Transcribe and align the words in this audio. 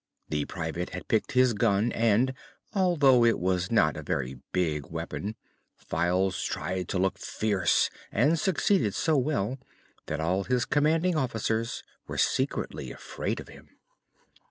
The 0.29 0.45
Private 0.45 0.95
had 0.95 1.07
picked 1.07 1.33
his 1.33 1.53
gun 1.53 1.91
and, 1.91 2.33
although 2.73 3.23
it 3.23 3.37
was 3.39 3.69
not 3.69 3.95
a 3.95 4.01
very 4.01 4.39
big 4.51 4.87
weapon, 4.89 5.35
Files 5.75 6.41
tried 6.43 6.87
to 6.89 6.97
look 6.97 7.19
fierce 7.19 7.91
and 8.11 8.39
succeeded 8.39 8.95
so 8.95 9.15
well 9.15 9.59
that 10.07 10.19
all 10.19 10.45
his 10.45 10.65
commanding 10.65 11.15
officers 11.15 11.83
were 12.07 12.17
secretly 12.17 12.91
afraid 12.91 13.39
of 13.39 13.47
him. 13.49 13.77